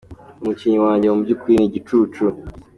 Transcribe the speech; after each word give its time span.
Umukinnyi 0.41 0.79
wanjye 0.85 1.07
mu 1.11 1.19
by'ukuri 1.23 1.53
ni 1.57 1.65
igicucu. 1.69 2.23